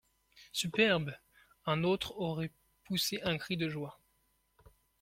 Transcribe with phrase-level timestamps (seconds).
[0.51, 1.15] Superbe!
[1.67, 2.49] un autre aurait
[2.85, 3.99] poussé un cri de joie…